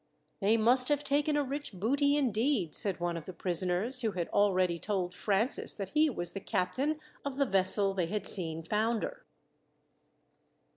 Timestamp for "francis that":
5.13-5.89